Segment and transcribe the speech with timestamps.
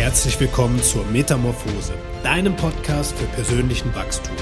[0.00, 4.34] Herzlich willkommen zur Metamorphose, deinem Podcast für persönlichen Wachstum.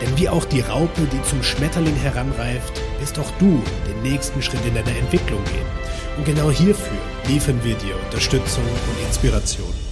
[0.00, 4.64] Denn wie auch die Raupe, die zum Schmetterling heranreift, wirst auch du den nächsten Schritt
[4.64, 5.66] in deiner Entwicklung gehen.
[6.16, 6.96] Und genau hierfür
[7.26, 9.87] liefern wir dir Unterstützung und Inspiration.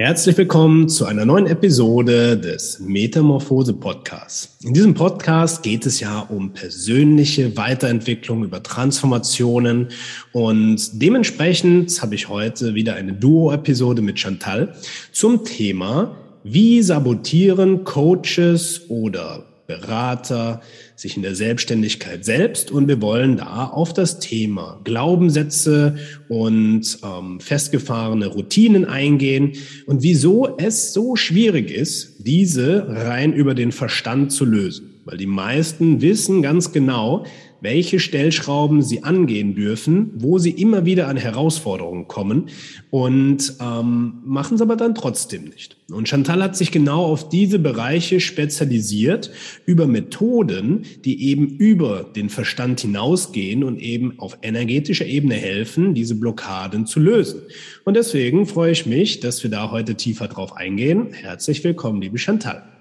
[0.00, 4.56] Herzlich willkommen zu einer neuen Episode des Metamorphose Podcasts.
[4.62, 9.88] In diesem Podcast geht es ja um persönliche Weiterentwicklung, über Transformationen
[10.30, 14.72] und dementsprechend habe ich heute wieder eine Duo-Episode mit Chantal
[15.10, 20.62] zum Thema, wie sabotieren Coaches oder Berater
[20.96, 27.38] sich in der Selbstständigkeit selbst und wir wollen da auf das Thema Glaubenssätze und ähm,
[27.38, 29.52] festgefahrene Routinen eingehen
[29.84, 34.94] und wieso es so schwierig ist, diese rein über den Verstand zu lösen.
[35.04, 37.26] Weil die meisten wissen ganz genau,
[37.60, 42.50] welche Stellschrauben sie angehen dürfen, wo sie immer wieder an Herausforderungen kommen
[42.90, 45.76] und ähm, machen es aber dann trotzdem nicht.
[45.90, 49.30] Und Chantal hat sich genau auf diese Bereiche spezialisiert
[49.64, 56.14] über Methoden, die eben über den Verstand hinausgehen und eben auf energetischer Ebene helfen, diese
[56.14, 57.42] Blockaden zu lösen.
[57.84, 61.08] Und deswegen freue ich mich, dass wir da heute tiefer drauf eingehen.
[61.12, 62.77] Herzlich willkommen, liebe Chantal.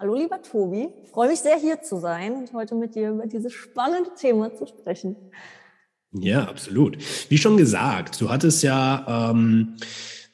[0.00, 3.26] Hallo lieber Tobi, ich freue mich sehr hier zu sein und heute mit dir über
[3.26, 5.14] dieses spannende Thema zu sprechen.
[6.12, 6.96] Ja, absolut.
[7.28, 9.76] Wie schon gesagt, du hattest ja ähm,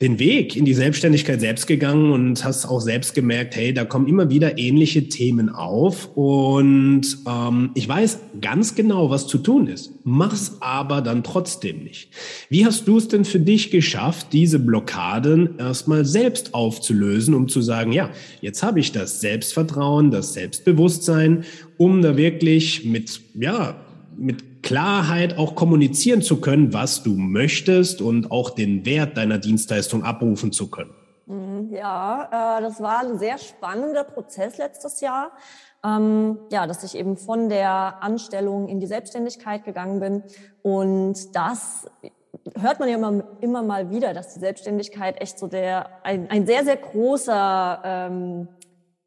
[0.02, 4.06] den Weg in die Selbstständigkeit selbst gegangen und hast auch selbst gemerkt, hey, da kommen
[4.06, 9.92] immer wieder ähnliche Themen auf und ähm, ich weiß ganz genau, was zu tun ist,
[10.04, 12.10] mach's aber dann trotzdem nicht.
[12.50, 17.62] Wie hast du es denn für dich geschafft, diese Blockaden erstmal selbst aufzulösen, um zu
[17.62, 18.10] sagen, ja,
[18.42, 21.44] jetzt habe ich das Selbstvertrauen, das Selbstbewusstsein,
[21.78, 23.80] um da wirklich mit, ja,
[24.18, 30.02] mit Klarheit auch kommunizieren zu können, was du möchtest und auch den Wert deiner Dienstleistung
[30.02, 30.90] abrufen zu können.
[31.26, 35.30] Mhm, ja, äh, das war ein sehr spannender Prozess letztes Jahr.
[35.84, 40.24] Ähm, ja, dass ich eben von der Anstellung in die Selbstständigkeit gegangen bin.
[40.62, 41.86] Und das
[42.60, 46.44] hört man ja immer, immer mal wieder, dass die Selbstständigkeit echt so der, ein, ein
[46.44, 48.48] sehr, sehr großer, ähm,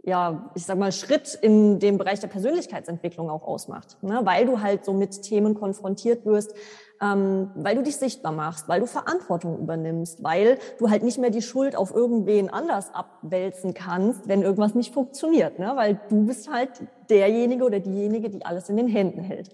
[0.04, 4.22] ja, ich sag mal, Schritt in dem Bereich der Persönlichkeitsentwicklung auch ausmacht, ne?
[4.24, 6.54] weil du halt so mit Themen konfrontiert wirst,
[7.02, 11.30] ähm, weil du dich sichtbar machst, weil du Verantwortung übernimmst, weil du halt nicht mehr
[11.30, 15.74] die Schuld auf irgendwen anders abwälzen kannst, wenn irgendwas nicht funktioniert, ne?
[15.76, 16.72] weil du bist halt
[17.10, 19.50] derjenige oder diejenige, die alles in den Händen hält.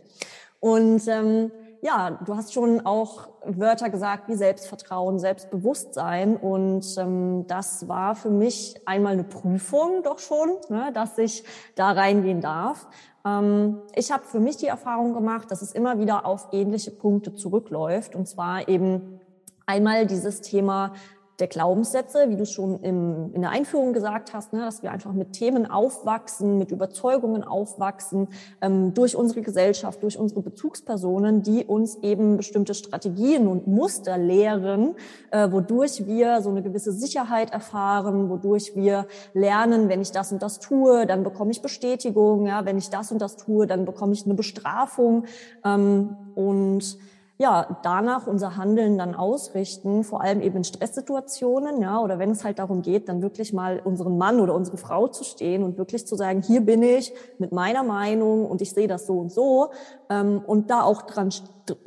[0.59, 1.51] Und ähm,
[1.85, 6.35] ja, du hast schon auch Wörter gesagt wie Selbstvertrauen, Selbstbewusstsein.
[6.35, 11.43] Und ähm, das war für mich einmal eine Prüfung doch schon, ne, dass ich
[11.75, 12.87] da reingehen darf.
[13.23, 17.35] Ähm, ich habe für mich die Erfahrung gemacht, dass es immer wieder auf ähnliche Punkte
[17.35, 18.15] zurückläuft.
[18.15, 19.19] Und zwar eben
[19.67, 20.93] einmal dieses Thema
[21.39, 25.11] der Glaubenssätze, wie du schon im, in der Einführung gesagt hast, ne, dass wir einfach
[25.11, 28.29] mit Themen aufwachsen, mit Überzeugungen aufwachsen,
[28.61, 34.95] ähm, durch unsere Gesellschaft, durch unsere Bezugspersonen, die uns eben bestimmte Strategien und Muster lehren,
[35.31, 40.41] äh, wodurch wir so eine gewisse Sicherheit erfahren, wodurch wir lernen, wenn ich das und
[40.41, 44.13] das tue, dann bekomme ich Bestätigung, ja, wenn ich das und das tue, dann bekomme
[44.13, 45.25] ich eine Bestrafung
[45.65, 46.97] ähm, und
[47.37, 52.45] ja, danach unser Handeln dann ausrichten, vor allem eben in Stresssituationen, ja, oder wenn es
[52.45, 56.07] halt darum geht, dann wirklich mal unseren Mann oder unsere Frau zu stehen und wirklich
[56.07, 59.71] zu sagen, hier bin ich mit meiner Meinung und ich sehe das so und so,
[60.09, 61.29] ähm, und da auch dran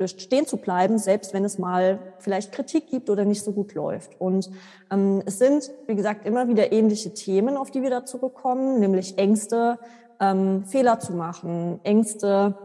[0.05, 4.21] stehen zu bleiben, selbst wenn es mal vielleicht Kritik gibt oder nicht so gut läuft.
[4.21, 4.51] Und
[4.91, 9.17] ähm, es sind, wie gesagt, immer wieder ähnliche Themen, auf die wir da zurückkommen, nämlich
[9.17, 9.79] Ängste,
[10.19, 12.55] ähm, Fehler zu machen, Ängste,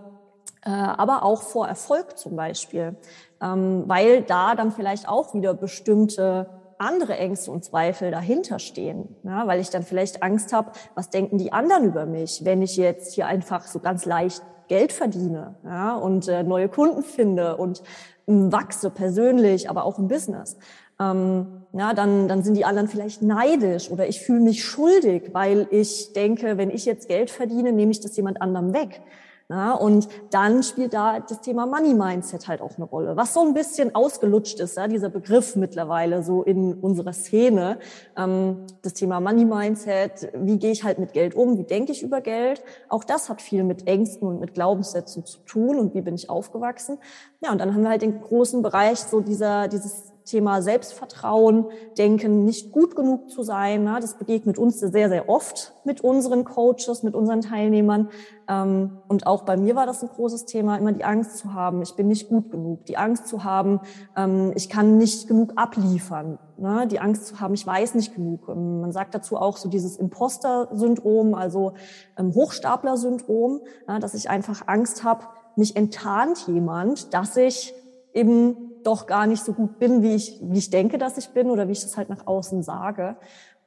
[0.71, 2.97] aber auch vor Erfolg zum Beispiel,
[3.41, 6.49] ähm, weil da dann vielleicht auch wieder bestimmte
[6.79, 11.39] andere Ängste und Zweifel dahinter stehen, ja, weil ich dann vielleicht Angst habe, was denken
[11.39, 15.95] die anderen über mich, wenn ich jetzt hier einfach so ganz leicht Geld verdiene ja,
[15.97, 17.81] und äh, neue Kunden finde und
[18.27, 20.57] äh, wachse persönlich, aber auch im Business.
[21.01, 25.67] Ähm, ja, dann, dann sind die anderen vielleicht neidisch oder ich fühle mich schuldig, weil
[25.71, 29.03] ich denke, wenn ich jetzt Geld verdiene, nehme ich das jemand anderem weg.
[29.51, 33.41] Ja, und dann spielt da das Thema Money Mindset halt auch eine Rolle, was so
[33.43, 37.79] ein bisschen ausgelutscht ist, ja, dieser Begriff mittlerweile so in unserer Szene.
[38.17, 42.03] Ähm, das Thema Money Mindset, wie gehe ich halt mit Geld um, wie denke ich
[42.03, 46.01] über Geld, auch das hat viel mit Ängsten und mit Glaubenssätzen zu tun und wie
[46.01, 46.97] bin ich aufgewachsen.
[47.43, 51.67] Ja, und dann haben wir halt den großen Bereich so dieser, dieses Thema Selbstvertrauen,
[51.99, 53.85] Denken, nicht gut genug zu sein.
[53.85, 53.99] Ne?
[54.01, 58.09] Das begegnet uns sehr, sehr oft mit unseren Coaches, mit unseren Teilnehmern.
[58.49, 61.83] Ähm, und auch bei mir war das ein großes Thema, immer die Angst zu haben,
[61.83, 62.87] ich bin nicht gut genug.
[62.87, 63.81] Die Angst zu haben,
[64.17, 66.39] ähm, ich kann nicht genug abliefern.
[66.57, 66.87] Ne?
[66.87, 68.49] Die Angst zu haben, ich weiß nicht genug.
[68.49, 71.75] Ähm, man sagt dazu auch so dieses Imposter-Syndrom, also
[72.19, 73.61] Hochstapler-Syndrom,
[74.01, 75.25] dass ich einfach Angst habe,
[75.57, 77.75] mich enttarnt jemand, dass ich
[78.13, 81.51] eben doch gar nicht so gut bin, wie ich, wie ich denke, dass ich bin
[81.51, 83.17] oder wie ich das halt nach außen sage.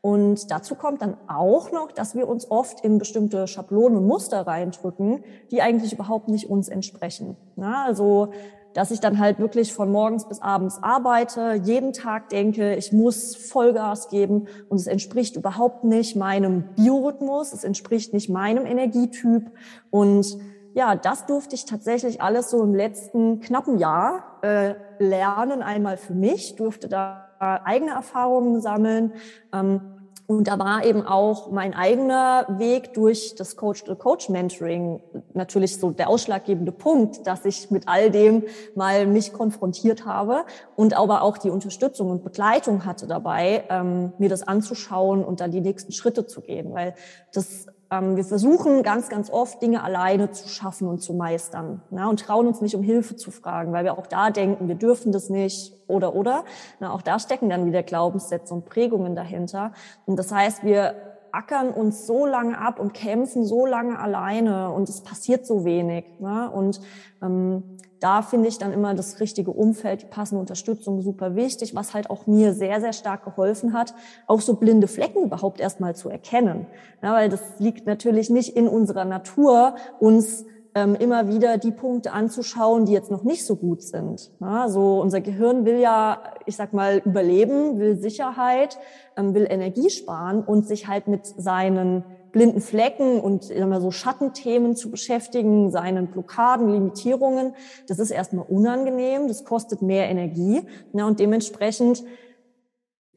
[0.02, 4.46] Und dazu kommt dann auch noch, dass wir uns oft in bestimmte Schablonen und Muster
[4.46, 7.36] reindrücken, die eigentlich überhaupt nicht uns entsprechen.
[7.56, 8.30] Na, also,
[8.74, 13.36] dass ich dann halt wirklich von morgens bis abends arbeite, jeden Tag denke, ich muss
[13.36, 19.52] Vollgas geben und es entspricht überhaupt nicht meinem Biorhythmus, es entspricht nicht meinem Energietyp
[19.90, 20.38] und
[20.77, 26.13] ja, das durfte ich tatsächlich alles so im letzten knappen Jahr äh, lernen, einmal für
[26.13, 29.13] mich, durfte da eigene Erfahrungen sammeln.
[29.51, 29.81] Ähm,
[30.27, 35.01] und da war eben auch mein eigener Weg durch das Coach-to-Coach-Mentoring
[35.33, 38.44] natürlich so der ausschlaggebende Punkt, dass ich mit all dem
[38.75, 40.45] mal mich konfrontiert habe
[40.75, 45.50] und aber auch die Unterstützung und Begleitung hatte dabei, ähm, mir das anzuschauen und dann
[45.50, 46.94] die nächsten Schritte zu gehen, weil
[47.33, 52.10] das ähm, wir versuchen ganz, ganz oft Dinge alleine zu schaffen und zu meistern na,
[52.10, 55.12] und trauen uns nicht um Hilfe zu fragen, weil wir auch da denken, wir dürfen
[55.12, 56.44] das nicht oder oder.
[56.80, 59.72] Na, auch da stecken dann wieder Glaubenssätze und Prägungen dahinter.
[60.06, 60.95] Und das heißt, wir
[61.31, 66.06] ackern uns so lange ab und kämpfen so lange alleine und es passiert so wenig.
[66.19, 66.50] Ne?
[66.50, 66.81] Und
[67.22, 71.94] ähm, da finde ich dann immer das richtige Umfeld, die passende Unterstützung super wichtig, was
[71.94, 73.94] halt auch mir sehr, sehr stark geholfen hat,
[74.27, 76.67] auch so blinde Flecken überhaupt erstmal zu erkennen.
[77.01, 80.45] Ja, weil das liegt natürlich nicht in unserer Natur, uns
[80.77, 84.31] ähm, immer wieder die Punkte anzuschauen, die jetzt noch nicht so gut sind.
[84.39, 88.77] Ja, so unser Gehirn will ja, ich sag mal, überleben, will Sicherheit,
[89.15, 92.03] ähm, will Energie sparen und sich halt mit seinen
[92.38, 97.56] blinden Flecken und immer so Schattenthemen zu beschäftigen, seinen Blockaden, Limitierungen.
[97.88, 100.62] Das ist erstmal unangenehm, das kostet mehr Energie.
[100.94, 102.04] Ja, und dementsprechend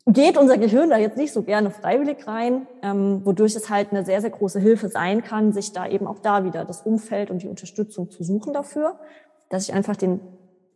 [0.06, 4.06] geht unser Gehirn da jetzt nicht so gerne freiwillig rein, ähm, wodurch es halt eine
[4.06, 7.42] sehr, sehr große Hilfe sein kann, sich da eben auch da wieder das Umfeld und
[7.42, 8.98] die Unterstützung zu suchen dafür,
[9.50, 10.20] dass ich einfach den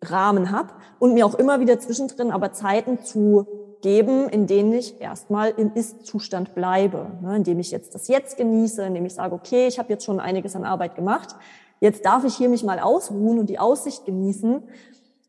[0.03, 3.47] Rahmen habe und mir auch immer wieder zwischendrin aber Zeiten zu
[3.85, 8.83] geben, in denen ich erstmal im Ist-Zustand bleibe, ne, indem ich jetzt das Jetzt genieße,
[8.83, 11.37] indem ich sage, okay, ich habe jetzt schon einiges an Arbeit gemacht,
[11.81, 14.63] jetzt darf ich hier mich mal ausruhen und die Aussicht genießen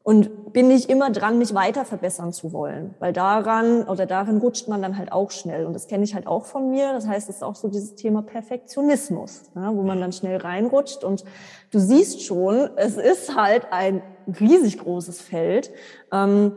[0.04, 4.70] und bin nicht immer dran, mich weiter verbessern zu wollen, weil daran oder darin rutscht
[4.70, 6.94] man dann halt auch schnell und das kenne ich halt auch von mir.
[6.94, 11.04] Das heißt, es ist auch so dieses Thema Perfektionismus, ne, wo man dann schnell reinrutscht
[11.04, 11.26] und
[11.72, 14.02] du siehst schon, es ist halt ein
[14.40, 15.72] riesig großes Feld.
[16.14, 16.54] Ähm,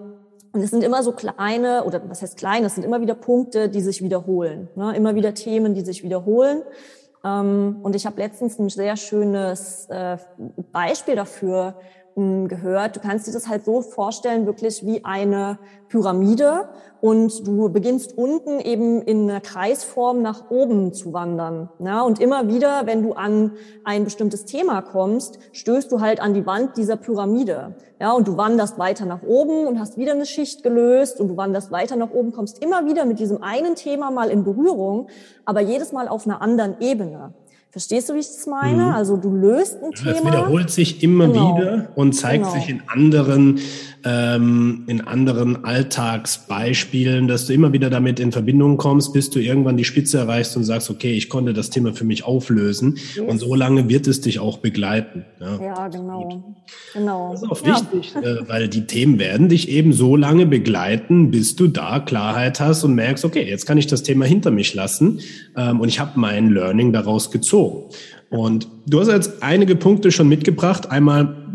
[0.52, 3.68] und es sind immer so kleine, oder was heißt kleine, es sind immer wieder Punkte,
[3.68, 4.68] die sich wiederholen.
[4.76, 4.96] Ne?
[4.96, 6.62] Immer wieder Themen, die sich wiederholen.
[7.24, 10.16] Ähm, und ich habe letztens ein sehr schönes äh,
[10.72, 11.74] Beispiel dafür
[12.48, 12.96] gehört.
[12.96, 16.68] Du kannst dir das halt so vorstellen, wirklich wie eine Pyramide
[17.00, 21.68] und du beginnst unten eben in einer Kreisform nach oben zu wandern.
[21.78, 23.52] Ja, und immer wieder, wenn du an
[23.84, 27.76] ein bestimmtes Thema kommst, stößt du halt an die Wand dieser Pyramide.
[28.00, 31.36] Ja, und du wanderst weiter nach oben und hast wieder eine Schicht gelöst und du
[31.36, 35.08] wanderst weiter nach oben, kommst immer wieder mit diesem einen Thema mal in Berührung,
[35.44, 37.32] aber jedes Mal auf einer anderen Ebene.
[37.70, 38.84] Verstehst du, wie ich das meine?
[38.84, 38.92] Mhm.
[38.92, 40.16] Also du löst ein ja, Thema.
[40.16, 41.56] Es wiederholt sich immer genau.
[41.56, 42.54] wieder und zeigt genau.
[42.54, 43.60] sich in anderen,
[44.04, 49.76] ähm, in anderen Alltagsbeispielen, dass du immer wieder damit in Verbindung kommst, bis du irgendwann
[49.76, 52.98] die Spitze erreichst und sagst, okay, ich konnte das Thema für mich auflösen.
[53.14, 53.24] Yes.
[53.26, 55.24] Und so lange wird es dich auch begleiten.
[55.40, 56.54] Ja, ja genau.
[56.94, 57.32] genau.
[57.32, 58.20] Das ist auch wichtig, ja.
[58.20, 62.84] äh, weil die Themen werden dich eben so lange begleiten, bis du da Klarheit hast
[62.84, 65.20] und merkst, okay, jetzt kann ich das Thema hinter mich lassen
[65.56, 67.90] ähm, und ich habe mein Learning daraus gezogen.
[68.30, 70.90] Und du hast jetzt einige Punkte schon mitgebracht.
[70.90, 71.47] Einmal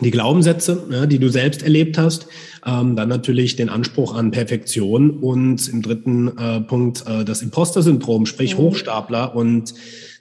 [0.00, 2.26] die Glaubenssätze, ja, die du selbst erlebt hast,
[2.66, 8.26] ähm, dann natürlich den Anspruch an Perfektion und im dritten äh, Punkt äh, das Imposter-Syndrom,
[8.26, 8.62] sprich mhm.
[8.62, 9.74] Hochstapler und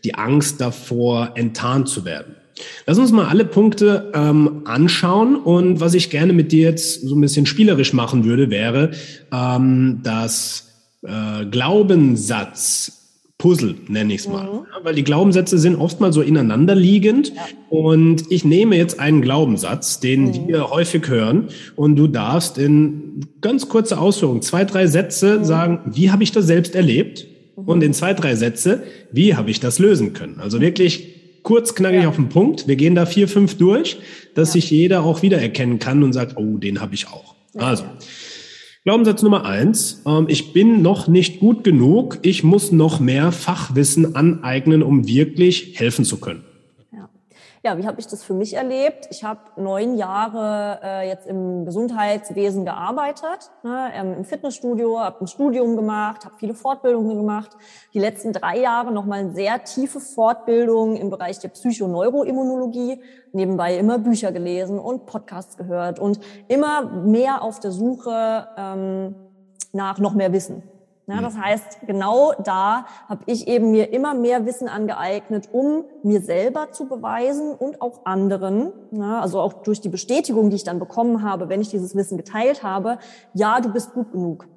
[0.04, 2.36] die Angst davor, enttarnt zu werden.
[2.86, 7.16] Lass uns mal alle Punkte ähm, anschauen und was ich gerne mit dir jetzt so
[7.16, 8.92] ein bisschen spielerisch machen würde, wäre
[9.32, 10.70] ähm, das
[11.02, 13.03] äh, Glaubenssatz
[13.44, 14.46] Puzzle, nenne ich es mal.
[14.46, 14.60] Mhm.
[14.74, 17.34] Ja, weil die Glaubenssätze sind oftmals so ineinander liegend.
[17.36, 17.42] Ja.
[17.70, 20.48] Und ich nehme jetzt einen Glaubenssatz, den mhm.
[20.48, 25.44] wir häufig hören, und du darfst in ganz kurzer Ausführung zwei, drei Sätze mhm.
[25.44, 27.28] sagen, wie habe ich das selbst erlebt?
[27.58, 27.64] Mhm.
[27.66, 30.40] Und in zwei, drei Sätze, wie habe ich das lösen können?
[30.40, 32.08] Also wirklich kurz, knackig ja.
[32.08, 32.70] auf den Punkt.
[32.70, 33.98] Wir gehen da vier, fünf durch,
[34.36, 37.36] dass sich jeder auch wiedererkennen kann und sagt, oh, den habe ich auch.
[37.56, 37.84] Also,
[38.86, 40.02] Glaubenssatz Nummer eins.
[40.06, 42.20] Ähm, ich bin noch nicht gut genug.
[42.22, 46.44] Ich muss noch mehr Fachwissen aneignen, um wirklich helfen zu können.
[47.66, 49.08] Ja, wie habe ich das für mich erlebt?
[49.10, 55.28] Ich habe neun Jahre äh, jetzt im Gesundheitswesen gearbeitet, ne, ähm, im Fitnessstudio, habe ein
[55.28, 57.52] Studium gemacht, habe viele Fortbildungen gemacht.
[57.94, 63.02] Die letzten drei Jahre nochmal eine sehr tiefe Fortbildung im Bereich der Psychoneuroimmunologie,
[63.32, 69.16] nebenbei immer Bücher gelesen und Podcasts gehört und immer mehr auf der Suche ähm,
[69.72, 70.64] nach noch mehr Wissen.
[71.06, 76.22] Ja, das heißt, genau da habe ich eben mir immer mehr Wissen angeeignet, um mir
[76.22, 80.80] selber zu beweisen und auch anderen, ja, also auch durch die Bestätigung, die ich dann
[80.80, 83.00] bekommen habe, wenn ich dieses Wissen geteilt habe,
[83.34, 84.48] ja, du bist gut genug.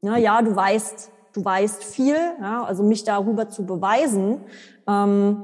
[0.00, 4.40] Ja, ja du weißt, du weißt viel, ja, also mich darüber zu beweisen,
[4.88, 5.40] ähm,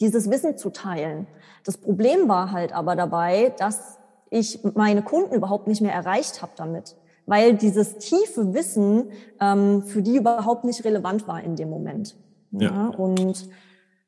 [0.00, 1.26] dieses Wissen zu teilen.
[1.64, 3.98] Das Problem war halt aber dabei, dass
[4.30, 10.02] ich meine Kunden überhaupt nicht mehr erreicht habe damit weil dieses tiefe Wissen ähm, für
[10.02, 12.16] die überhaupt nicht relevant war in dem Moment.
[12.52, 12.70] Ja.
[12.70, 13.48] ja und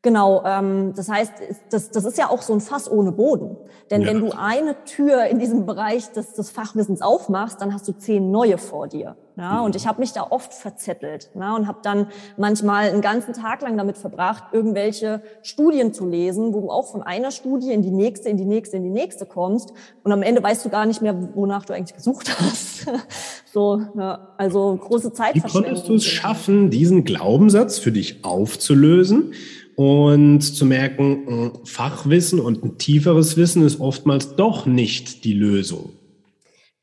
[0.09, 1.35] Genau, ähm, das heißt,
[1.69, 3.59] das, das ist ja auch so ein Fass ohne Boden.
[3.91, 4.09] Denn ja.
[4.09, 8.31] wenn du eine Tür in diesem Bereich des, des Fachwissens aufmachst, dann hast du zehn
[8.31, 9.17] neue vor dir.
[9.37, 9.67] Ja, mhm.
[9.67, 13.61] und ich habe mich da oft verzettelt ja, und habe dann manchmal einen ganzen Tag
[13.61, 17.93] lang damit verbracht, irgendwelche Studien zu lesen, wo du auch von einer Studie in die
[17.93, 21.03] nächste, in die nächste, in die nächste kommst und am Ende weißt du gar nicht
[21.03, 22.87] mehr, wonach du eigentlich gesucht hast.
[23.53, 25.63] so, ja, also große Zeitverschwendung.
[25.63, 29.35] Wie konntest du es schaffen, diesen Glaubenssatz für dich aufzulösen?
[29.79, 35.91] Und zu merken, Fachwissen und ein tieferes Wissen ist oftmals doch nicht die Lösung.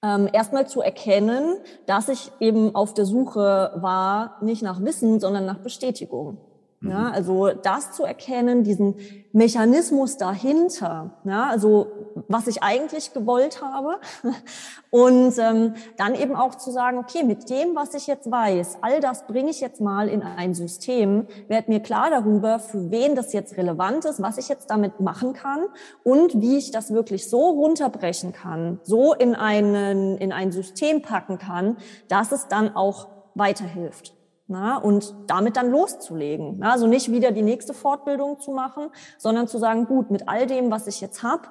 [0.02, 5.46] Ähm, Erstmal zu erkennen, dass ich eben auf der Suche war, nicht nach Wissen, sondern
[5.46, 6.38] nach Bestätigung.
[6.82, 7.14] Ja, mhm.
[7.14, 8.96] also das zu erkennen, diesen
[9.34, 11.88] Mechanismus dahinter, ja, also
[12.28, 14.00] was ich eigentlich gewollt habe
[14.90, 19.00] und ähm, dann eben auch zu sagen, okay, mit dem, was ich jetzt weiß, all
[19.00, 23.34] das bringe ich jetzt mal in ein System, werde mir klar darüber, für wen das
[23.34, 25.66] jetzt relevant ist, was ich jetzt damit machen kann
[26.04, 31.38] und wie ich das wirklich so runterbrechen kann, so in einen in ein System packen
[31.38, 31.78] kann,
[32.08, 34.14] dass es dann auch weiterhilft.
[34.48, 36.58] Na, und damit dann loszulegen.
[36.60, 40.46] Na, also nicht wieder die nächste Fortbildung zu machen, sondern zu sagen, gut, mit all
[40.46, 41.48] dem, was ich jetzt habe,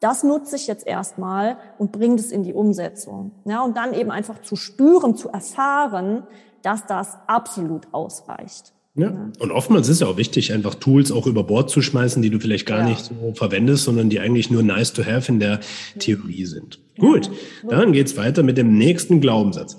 [0.00, 3.32] das nutze ich jetzt erstmal und bringe es in die Umsetzung.
[3.44, 6.24] Ja, und dann eben einfach zu spüren, zu erfahren,
[6.62, 8.72] dass das absolut ausreicht.
[8.96, 9.30] Ja.
[9.38, 12.40] Und oftmals ist es auch wichtig, einfach Tools auch über Bord zu schmeißen, die du
[12.40, 12.88] vielleicht gar ja.
[12.88, 15.60] nicht so verwendest, sondern die eigentlich nur nice to have in der
[15.98, 16.80] Theorie sind.
[16.96, 17.02] Ja.
[17.02, 17.30] Gut,
[17.68, 19.76] dann geht's weiter mit dem nächsten Glaubenssatz.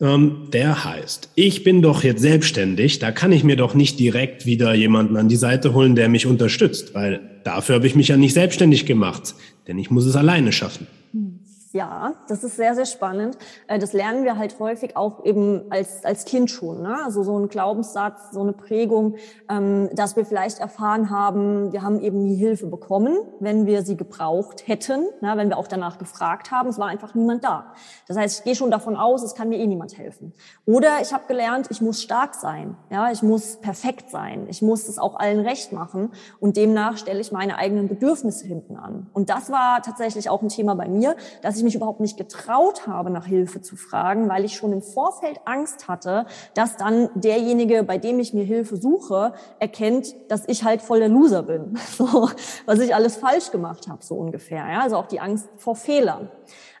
[0.00, 4.46] Ähm, der heißt, ich bin doch jetzt selbstständig, da kann ich mir doch nicht direkt
[4.46, 8.16] wieder jemanden an die Seite holen, der mich unterstützt, weil dafür habe ich mich ja
[8.16, 9.34] nicht selbstständig gemacht,
[9.68, 10.86] denn ich muss es alleine schaffen.
[11.72, 13.38] Ja, das ist sehr, sehr spannend.
[13.68, 16.82] Äh, das lernen wir halt häufig auch eben als, als Kind schon.
[16.82, 16.98] Ne?
[17.04, 19.14] Also so ein Glaubenssatz, so eine Prägung,
[19.48, 23.96] ähm, dass wir vielleicht erfahren haben, wir haben eben nie Hilfe bekommen, wenn wir sie
[23.96, 25.32] gebraucht hätten, ne?
[25.36, 26.70] wenn wir auch danach gefragt haben.
[26.70, 27.72] Es war einfach niemand da.
[28.08, 30.32] Das heißt, ich gehe schon davon aus, es kann mir eh niemand helfen.
[30.66, 32.76] Oder ich habe gelernt, ich muss stark sein.
[32.90, 34.46] Ja, ich muss perfekt sein.
[34.48, 36.10] Ich muss es auch allen recht machen.
[36.40, 39.06] Und demnach stelle ich meine eigenen Bedürfnisse hinten an.
[39.12, 42.86] Und das war tatsächlich auch ein Thema bei mir, dass ich mich überhaupt nicht getraut
[42.86, 47.82] habe, nach Hilfe zu fragen, weil ich schon im Vorfeld Angst hatte, dass dann derjenige,
[47.82, 52.28] bei dem ich mir Hilfe suche, erkennt, dass ich halt voll der Loser bin, so,
[52.66, 54.66] was ich alles falsch gemacht habe, so ungefähr.
[54.70, 54.80] Ja?
[54.82, 56.28] Also auch die Angst vor Fehlern.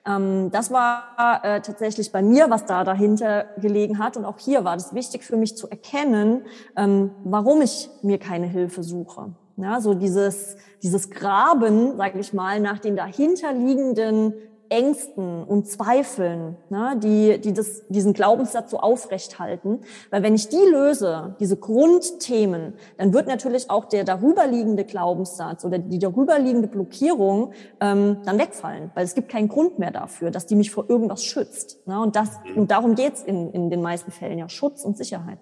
[0.06, 4.16] Ähm, das war äh, tatsächlich bei mir, was da dahinter gelegen hat.
[4.16, 6.42] Und auch hier war es wichtig für mich zu erkennen,
[6.76, 9.34] ähm, warum ich mir keine Hilfe suche.
[9.56, 14.32] Ja, so dieses, dieses Graben, sage ich mal, nach den dahinterliegenden
[14.70, 19.80] Ängsten und Zweifeln, ne, die, die das, diesen Glaubenssatz so aufrecht halten.
[20.10, 25.78] Weil wenn ich die löse, diese Grundthemen, dann wird natürlich auch der darüberliegende Glaubenssatz oder
[25.78, 30.54] die darüberliegende Blockierung ähm, dann wegfallen, weil es gibt keinen Grund mehr dafür, dass die
[30.54, 31.84] mich vor irgendwas schützt.
[31.88, 32.00] Ne?
[32.00, 35.38] Und, das, und darum geht's in, in den meisten Fällen ja, Schutz und Sicherheit.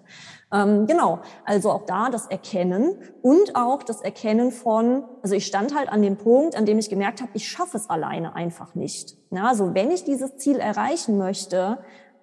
[0.51, 5.75] Ähm, genau, also auch da das Erkennen und auch das Erkennen von, also ich stand
[5.75, 9.15] halt an dem Punkt, an dem ich gemerkt habe, ich schaffe es alleine einfach nicht.
[9.29, 11.77] Ja, also wenn ich dieses Ziel erreichen möchte,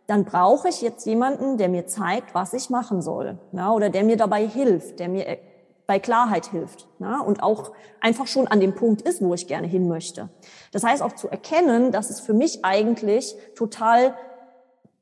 [0.08, 4.04] dann brauche ich jetzt jemanden, der mir zeigt, was ich machen soll, ja, oder der
[4.04, 5.38] mir dabei hilft, der mir äh,
[5.86, 9.68] bei Klarheit hilft ja, und auch einfach schon an dem Punkt ist, wo ich gerne
[9.68, 10.28] hin möchte.
[10.72, 14.16] Das heißt auch zu erkennen, dass es für mich eigentlich total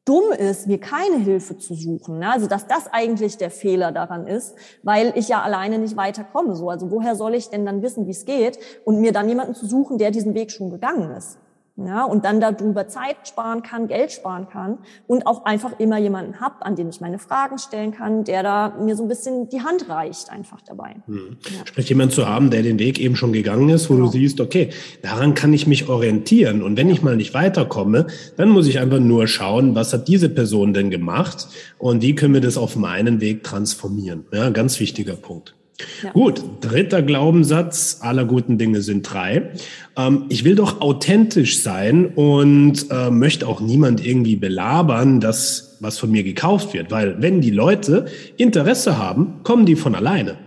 [0.04, 2.18] dumm ist, mir keine Hilfe zu suchen.
[2.18, 2.30] Ne?
[2.30, 6.54] Also dass das eigentlich der Fehler daran ist, weil ich ja alleine nicht weiterkomme.
[6.54, 9.54] So, also woher soll ich denn dann wissen, wie es geht und mir dann jemanden
[9.54, 11.38] zu suchen, der diesen Weg schon gegangen ist?
[11.76, 14.78] Ja, und dann darüber Zeit sparen kann, Geld sparen kann
[15.08, 18.76] und auch einfach immer jemanden hab, an den ich meine Fragen stellen kann, der da
[18.80, 20.94] mir so ein bisschen die Hand reicht einfach dabei.
[21.06, 21.36] Hm.
[21.46, 21.66] Ja.
[21.66, 24.06] Sprich, jemand zu haben, der den Weg eben schon gegangen ist, wo genau.
[24.06, 24.70] du siehst, okay,
[25.02, 29.00] daran kann ich mich orientieren und wenn ich mal nicht weiterkomme, dann muss ich einfach
[29.00, 33.20] nur schauen, was hat diese Person denn gemacht und wie können wir das auf meinen
[33.20, 34.26] Weg transformieren.
[34.32, 35.56] Ja, ganz wichtiger Punkt.
[36.02, 36.12] Ja.
[36.12, 39.50] Gut, dritter Glaubenssatz, aller guten Dinge sind drei.
[39.96, 45.98] Ähm, ich will doch authentisch sein und äh, möchte auch niemand irgendwie belabern, dass was
[45.98, 50.38] von mir gekauft wird, weil wenn die Leute Interesse haben, kommen die von alleine.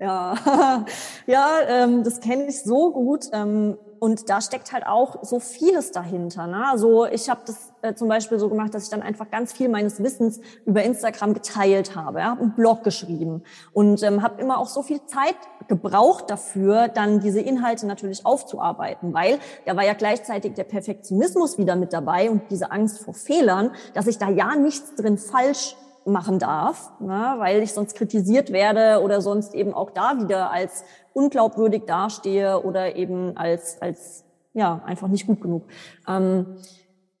[0.00, 0.84] Ja,
[1.26, 3.26] ja, ähm, das kenne ich so gut.
[3.32, 6.46] Ähm, und da steckt halt auch so vieles dahinter.
[6.46, 6.64] Ne?
[6.70, 9.68] Also ich habe das äh, zum Beispiel so gemacht, dass ich dann einfach ganz viel
[9.68, 12.32] meines Wissens über Instagram geteilt habe, ja?
[12.32, 13.42] einen Blog geschrieben
[13.72, 15.36] und ähm, habe immer auch so viel Zeit
[15.68, 21.76] gebraucht dafür, dann diese Inhalte natürlich aufzuarbeiten, weil da war ja gleichzeitig der Perfektionismus wieder
[21.76, 26.38] mit dabei und diese Angst vor Fehlern, dass ich da ja nichts drin falsch machen
[26.38, 31.84] darf, ne, weil ich sonst kritisiert werde oder sonst eben auch da wieder als unglaubwürdig
[31.86, 35.64] dastehe oder eben als, als ja, einfach nicht gut genug.
[36.08, 36.56] Ähm,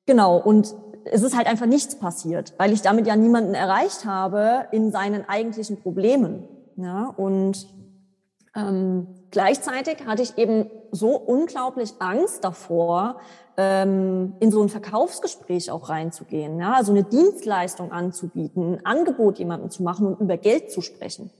[0.08, 0.74] genau, und
[1.04, 5.28] es ist halt einfach nichts passiert, weil ich damit ja niemanden erreicht habe in seinen
[5.28, 6.42] eigentlichen Problemen.
[6.76, 7.68] Ja, und
[8.56, 13.18] ähm, gleichzeitig hatte ich eben so unglaublich Angst davor,
[13.56, 19.70] ähm, in so ein Verkaufsgespräch auch reinzugehen, ja, also eine Dienstleistung anzubieten, ein Angebot jemandem
[19.70, 21.30] zu machen und über Geld zu sprechen.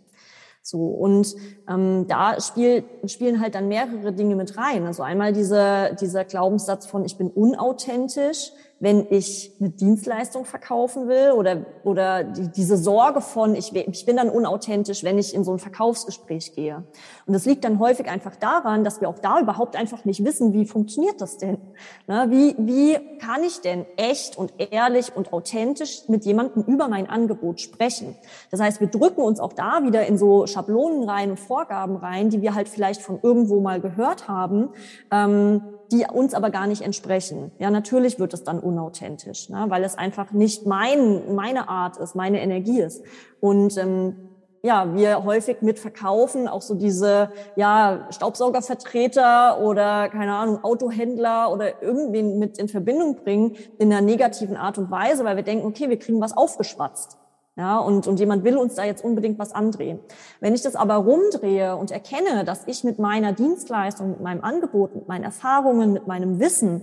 [0.68, 1.34] So und
[1.66, 4.84] ähm, da spiel, spielen halt dann mehrere Dinge mit rein.
[4.84, 11.32] Also einmal dieser dieser Glaubenssatz von ich bin unauthentisch, wenn ich eine Dienstleistung verkaufen will
[11.32, 15.52] oder, oder die, diese Sorge von, ich, ich bin dann unauthentisch, wenn ich in so
[15.52, 16.85] ein Verkaufsgespräch gehe.
[17.26, 20.52] Und das liegt dann häufig einfach daran, dass wir auch da überhaupt einfach nicht wissen,
[20.52, 21.58] wie funktioniert das denn?
[22.06, 27.11] Na, wie, wie kann ich denn echt und ehrlich und authentisch mit jemandem über mein
[27.11, 28.14] Angebot sprechen?
[28.52, 32.30] Das heißt, wir drücken uns auch da wieder in so Schablonen rein und Vorgaben rein,
[32.30, 34.70] die wir halt vielleicht von irgendwo mal gehört haben.
[35.11, 37.51] Ähm, die uns aber gar nicht entsprechen.
[37.59, 42.14] Ja, natürlich wird es dann unauthentisch, ne, weil es einfach nicht mein, meine Art ist,
[42.14, 43.03] meine Energie ist.
[43.40, 44.16] Und ähm,
[44.62, 51.83] ja, wir häufig mit verkaufen, auch so diese ja, Staubsaugervertreter oder keine Ahnung, Autohändler oder
[51.83, 55.88] irgendwen mit in Verbindung bringen in einer negativen Art und Weise, weil wir denken, okay,
[55.88, 57.18] wir kriegen was aufgeschwatzt.
[57.59, 59.99] Ja, und, und jemand will uns da jetzt unbedingt was andrehen.
[60.38, 64.94] Wenn ich das aber rumdrehe und erkenne, dass ich mit meiner Dienstleistung, mit meinem Angebot,
[64.94, 66.83] mit meinen Erfahrungen, mit meinem Wissen,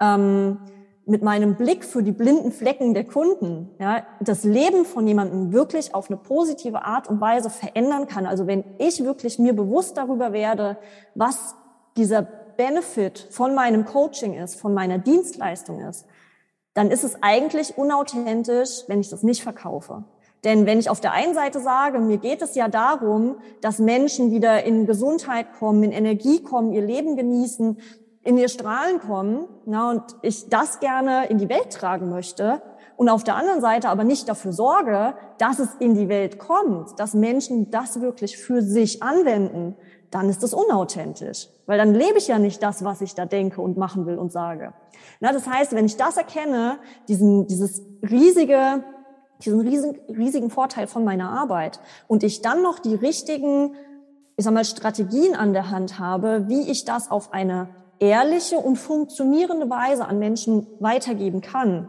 [0.00, 0.58] ähm,
[1.04, 5.94] mit meinem Blick für die blinden Flecken der Kunden, ja, das Leben von jemandem wirklich
[5.94, 8.26] auf eine positive Art und Weise verändern kann.
[8.26, 10.76] Also wenn ich wirklich mir bewusst darüber werde,
[11.14, 11.54] was
[11.96, 16.04] dieser Benefit von meinem Coaching ist, von meiner Dienstleistung ist,
[16.74, 20.02] dann ist es eigentlich unauthentisch, wenn ich das nicht verkaufe.
[20.46, 24.30] Denn wenn ich auf der einen Seite sage, mir geht es ja darum, dass Menschen
[24.30, 27.80] wieder in Gesundheit kommen, in Energie kommen, ihr Leben genießen,
[28.22, 32.62] in ihr Strahlen kommen, na, und ich das gerne in die Welt tragen möchte,
[32.96, 36.98] und auf der anderen Seite aber nicht dafür sorge, dass es in die Welt kommt,
[37.00, 39.74] dass Menschen das wirklich für sich anwenden,
[40.12, 41.48] dann ist es unauthentisch.
[41.66, 44.30] Weil dann lebe ich ja nicht das, was ich da denke und machen will und
[44.30, 44.74] sage.
[45.18, 46.78] Na, das heißt, wenn ich das erkenne,
[47.08, 48.84] diesen, dieses riesige
[49.44, 53.74] diesen riesigen, riesigen Vorteil von meiner Arbeit und ich dann noch die richtigen,
[54.36, 57.68] ich sag mal, Strategien an der Hand habe, wie ich das auf eine
[57.98, 61.88] ehrliche und funktionierende Weise an Menschen weitergeben kann,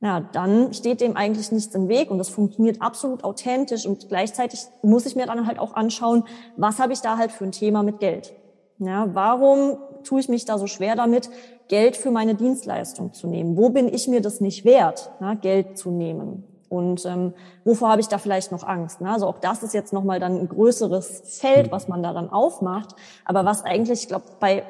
[0.00, 4.60] na, dann steht dem eigentlich nichts im Weg und das funktioniert absolut authentisch und gleichzeitig
[4.82, 6.24] muss ich mir dann halt auch anschauen,
[6.56, 8.32] was habe ich da halt für ein Thema mit Geld?
[8.78, 11.30] Ja, warum tue ich mich da so schwer damit,
[11.66, 13.56] Geld für meine Dienstleistung zu nehmen?
[13.56, 16.44] Wo bin ich mir das nicht wert, na, Geld zu nehmen?
[16.68, 17.32] Und ähm,
[17.64, 19.00] wovor habe ich da vielleicht noch Angst?
[19.00, 19.10] Ne?
[19.10, 22.94] Also auch das ist jetzt nochmal dann ein größeres Feld, was man da dann aufmacht.
[23.24, 24.64] Aber was eigentlich, ich glaube, bei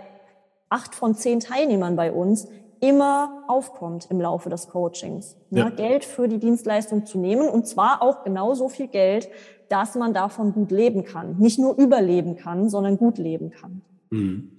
[0.68, 2.48] acht von zehn Teilnehmern bei uns
[2.80, 5.36] immer aufkommt im Laufe des Coachings.
[5.50, 5.60] Ne?
[5.60, 5.70] Ja.
[5.70, 9.28] Geld für die Dienstleistung zu nehmen und zwar auch genauso viel Geld,
[9.68, 11.36] dass man davon gut leben kann.
[11.38, 13.82] Nicht nur überleben kann, sondern gut leben kann.
[14.10, 14.52] Mhm.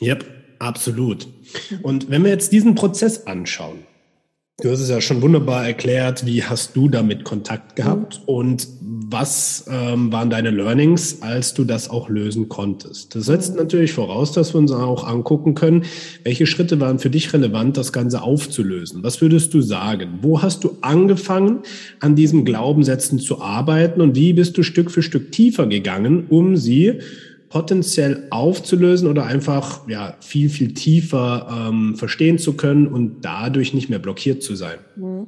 [0.00, 0.24] Yep,
[0.58, 1.28] absolut.
[1.82, 3.84] Und wenn wir jetzt diesen Prozess anschauen,
[4.62, 6.26] Du hast es ja schon wunderbar erklärt.
[6.26, 8.34] Wie hast du damit Kontakt gehabt mhm.
[8.34, 8.68] und
[9.12, 13.14] was ähm, waren deine Learnings, als du das auch lösen konntest?
[13.14, 13.58] Das setzt mhm.
[13.58, 15.84] natürlich voraus, dass wir uns auch angucken können,
[16.24, 19.02] welche Schritte waren für dich relevant, das Ganze aufzulösen.
[19.02, 20.18] Was würdest du sagen?
[20.22, 21.60] Wo hast du angefangen,
[21.98, 26.56] an diesen Glaubenssätzen zu arbeiten und wie bist du Stück für Stück tiefer gegangen, um
[26.56, 27.00] sie
[27.50, 33.90] potenziell aufzulösen oder einfach ja viel, viel tiefer ähm, verstehen zu können und dadurch nicht
[33.90, 34.78] mehr blockiert zu sein?
[34.96, 35.26] Mhm.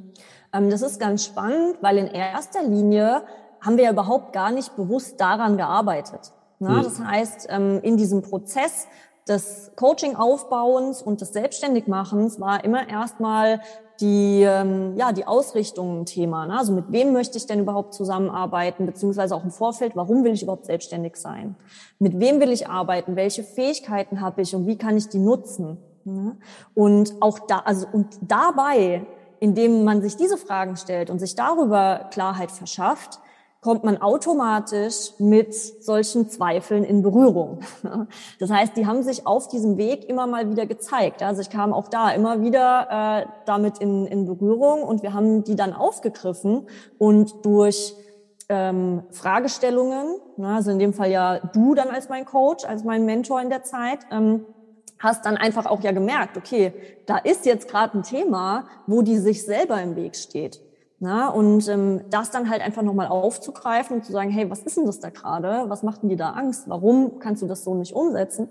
[0.53, 3.23] Ähm, das ist ganz spannend, weil in erster Linie
[3.61, 6.31] haben wir ja überhaupt gar nicht bewusst daran gearbeitet.
[6.59, 6.83] Na, mhm.
[6.83, 8.87] Das heißt, ähm, in diesem Prozess
[9.27, 13.61] des Coaching-Aufbauens und des Selbstständigmachens war immer erstmal
[14.03, 16.45] die, ähm, ja, die Ausrichtung ein Thema.
[16.45, 16.57] Ne?
[16.57, 20.43] Also mit wem möchte ich denn überhaupt zusammenarbeiten, beziehungsweise auch im Vorfeld, warum will ich
[20.43, 21.55] überhaupt selbstständig sein?
[21.99, 23.15] Mit wem will ich arbeiten?
[23.15, 25.77] Welche Fähigkeiten habe ich und wie kann ich die nutzen?
[26.03, 26.35] Ne?
[26.73, 29.05] Und auch da, also und dabei,
[29.39, 33.21] indem man sich diese Fragen stellt und sich darüber Klarheit verschafft,
[33.63, 37.61] kommt man automatisch mit solchen Zweifeln in Berührung.
[38.39, 41.23] Das heißt, die haben sich auf diesem Weg immer mal wieder gezeigt.
[41.23, 45.43] Also ich kam auch da immer wieder äh, damit in, in Berührung und wir haben
[45.43, 47.95] die dann aufgegriffen und durch
[48.49, 53.05] ähm, Fragestellungen, ne, also in dem Fall ja du dann als mein Coach, als mein
[53.05, 54.45] Mentor in der Zeit, ähm,
[54.99, 56.73] hast dann einfach auch ja gemerkt, okay,
[57.05, 60.59] da ist jetzt gerade ein Thema, wo die sich selber im Weg steht.
[61.03, 64.77] Na, und ähm, das dann halt einfach nochmal aufzugreifen und zu sagen, hey, was ist
[64.77, 65.65] denn das da gerade?
[65.67, 66.69] Was macht denn dir da Angst?
[66.69, 68.47] Warum kannst du das so nicht umsetzen?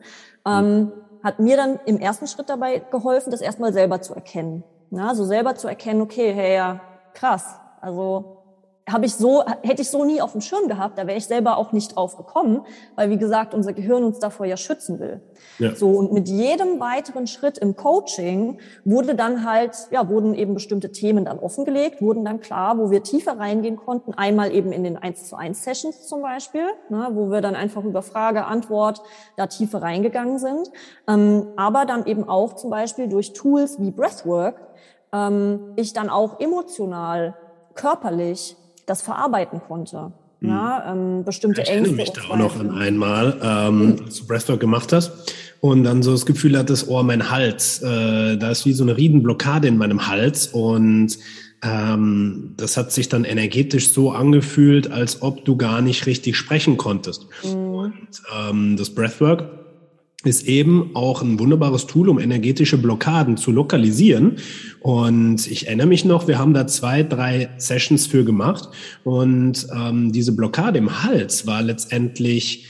[0.47, 4.65] Ähm, hat mir dann im ersten Schritt dabei geholfen, das erstmal selber zu erkennen.
[4.91, 6.83] Na, so selber zu erkennen, okay, hey, ja,
[7.15, 7.59] krass.
[7.81, 8.42] Also
[8.91, 11.57] habe ich so, hätte ich so nie auf dem Schirm gehabt, da wäre ich selber
[11.57, 12.63] auch nicht drauf gekommen,
[12.97, 15.21] weil wie gesagt, unser Gehirn uns davor ja schützen will.
[15.59, 15.75] Ja.
[15.77, 20.91] So, und mit jedem weiteren Schritt im Coaching wurde dann halt, ja, wurden eben bestimmte
[20.91, 24.97] Themen dann offengelegt, wurden dann klar, wo wir tiefer reingehen konnten, einmal eben in den
[24.97, 29.03] 1 zu 1 Sessions zum Beispiel, ne, wo wir dann einfach über Frage, Antwort
[29.37, 30.71] da tiefer reingegangen sind,
[31.07, 34.61] ähm, aber dann eben auch zum Beispiel durch Tools wie Breathwork,
[35.13, 37.37] ähm, ich dann auch emotional
[37.75, 40.13] körperlich das verarbeiten konnte.
[40.41, 40.49] Hm.
[40.49, 41.95] Ja, ähm, bestimmte ich Ängste.
[41.95, 45.13] Ich erinnere mich da auch noch an einmal, ähm, als du Breathwork gemacht hast
[45.61, 48.97] und dann so das Gefühl hattest, oh, mein Hals, äh, da ist wie so eine
[48.97, 51.19] Riedenblockade in meinem Hals und
[51.63, 56.77] ähm, das hat sich dann energetisch so angefühlt, als ob du gar nicht richtig sprechen
[56.77, 57.27] konntest.
[57.45, 57.51] Mhm.
[57.53, 59.62] Und ähm, das Breathwork
[60.25, 64.37] ist eben auch ein wunderbares Tool, um energetische Blockaden zu lokalisieren.
[64.81, 68.69] Und ich erinnere mich noch, wir haben da zwei, drei Sessions für gemacht.
[69.05, 72.67] Und ähm, diese Blockade im Hals war letztendlich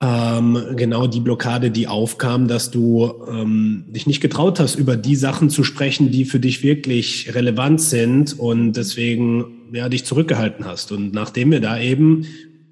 [0.00, 5.16] ähm, genau die Blockade, die aufkam, dass du ähm, dich nicht getraut hast, über die
[5.16, 10.92] Sachen zu sprechen, die für dich wirklich relevant sind und deswegen ja dich zurückgehalten hast.
[10.92, 12.26] Und nachdem wir da eben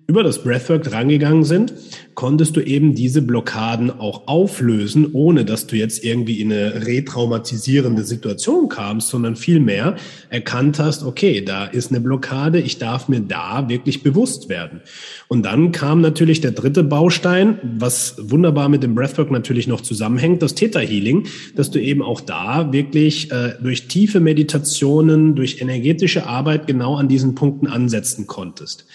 [0.09, 1.75] über das Breathwork rangegangen sind,
[2.15, 8.05] konntest du eben diese Blockaden auch auflösen, ohne dass du jetzt irgendwie in eine retraumatisierende
[8.05, 9.97] Situation kamst, sondern vielmehr
[10.31, 14.81] erkannt hast, okay, da ist eine Blockade, ich darf mir da wirklich bewusst werden.
[15.29, 20.41] Und dann kam natürlich der dritte Baustein, was wunderbar mit dem Breathwork natürlich noch zusammenhängt,
[20.41, 26.27] das Theta Healing, dass du eben auch da wirklich äh, durch tiefe Meditationen, durch energetische
[26.27, 28.87] Arbeit genau an diesen Punkten ansetzen konntest.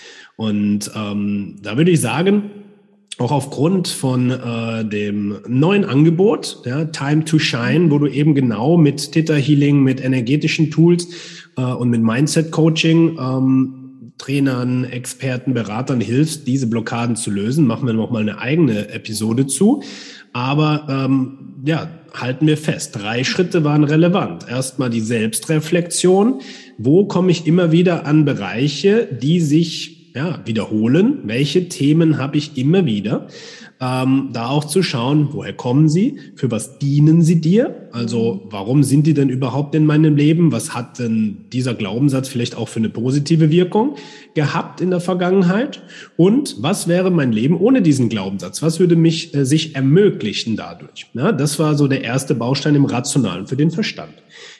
[0.41, 2.49] Und ähm, da würde ich sagen,
[3.19, 8.75] auch aufgrund von äh, dem neuen Angebot, ja, Time to Shine, wo du eben genau
[8.75, 11.10] mit Theta Healing, mit energetischen Tools
[11.58, 17.86] äh, und mit Mindset Coaching ähm, Trainern, Experten, Beratern hilfst, diese Blockaden zu lösen, machen
[17.86, 19.84] wir noch mal eine eigene Episode zu.
[20.34, 24.49] Aber ähm, ja, halten wir fest, drei Schritte waren relevant.
[24.49, 26.41] Erstmal die Selbstreflexion.
[26.80, 31.19] Wo komme ich immer wieder an Bereiche, die sich ja, wiederholen.
[31.24, 33.28] Welche Themen habe ich immer wieder?
[33.80, 36.19] Ähm, da auch zu schauen, woher kommen sie?
[36.36, 37.89] Für was dienen sie dir?
[37.91, 40.52] Also warum sind die denn überhaupt in meinem Leben?
[40.52, 43.95] Was hat denn dieser Glaubenssatz vielleicht auch für eine positive Wirkung
[44.36, 45.82] gehabt in der Vergangenheit?
[46.15, 48.62] Und was wäre mein Leben ohne diesen Glaubenssatz?
[48.62, 51.08] Was würde mich äh, sich ermöglichen dadurch?
[51.13, 54.13] Ja, das war so der erste Baustein im Rationalen für den Verstand.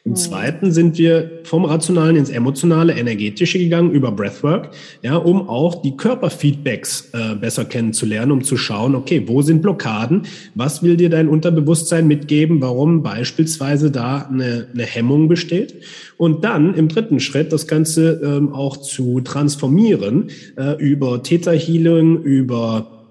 [0.03, 4.71] Im zweiten sind wir vom Rationalen ins Emotionale, Energetische gegangen über Breathwork,
[5.03, 10.23] ja, um auch die Körperfeedbacks äh, besser kennenzulernen, um zu schauen, okay, wo sind Blockaden?
[10.55, 12.61] Was will dir dein Unterbewusstsein mitgeben?
[12.61, 15.75] Warum beispielsweise da eine, eine Hemmung besteht?
[16.17, 22.23] Und dann im dritten Schritt das Ganze ähm, auch zu transformieren äh, über Theta Healing,
[22.23, 23.05] über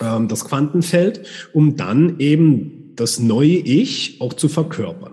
[0.00, 5.12] ähm, das Quantenfeld, um dann eben das neue Ich auch zu verkörpern.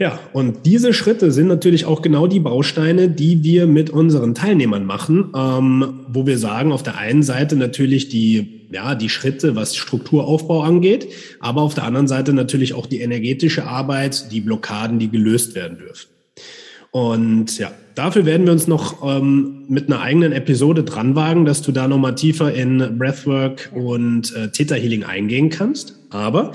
[0.00, 4.86] Ja, und diese Schritte sind natürlich auch genau die Bausteine, die wir mit unseren Teilnehmern
[4.86, 9.76] machen, ähm, wo wir sagen, auf der einen Seite natürlich die, ja, die Schritte, was
[9.76, 11.08] Strukturaufbau angeht,
[11.38, 15.76] aber auf der anderen Seite natürlich auch die energetische Arbeit, die Blockaden, die gelöst werden
[15.76, 16.08] dürfen.
[16.92, 21.60] Und ja, dafür werden wir uns noch ähm, mit einer eigenen Episode dran wagen, dass
[21.60, 25.98] du da nochmal tiefer in Breathwork und äh, Theta Healing eingehen kannst.
[26.08, 26.52] Aber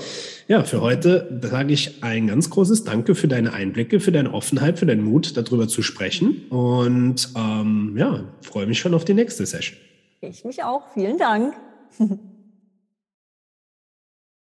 [0.48, 4.78] ja, für heute sage ich ein ganz großes Danke für deine Einblicke, für deine Offenheit,
[4.78, 6.46] für deinen Mut, darüber zu sprechen.
[6.50, 9.76] Und ähm, ja, freue mich schon auf die nächste Session.
[10.20, 10.82] Ich mich auch.
[10.94, 11.54] Vielen Dank.